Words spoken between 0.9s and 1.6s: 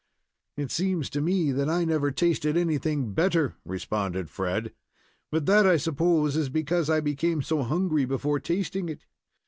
to me